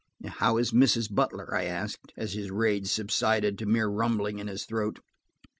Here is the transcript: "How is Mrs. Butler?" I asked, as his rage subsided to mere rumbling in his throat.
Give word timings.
"How 0.25 0.57
is 0.57 0.71
Mrs. 0.71 1.13
Butler?" 1.13 1.53
I 1.53 1.65
asked, 1.65 2.11
as 2.17 2.33
his 2.33 2.49
rage 2.49 2.87
subsided 2.87 3.59
to 3.59 3.67
mere 3.67 3.87
rumbling 3.87 4.39
in 4.39 4.47
his 4.47 4.65
throat. 4.65 4.97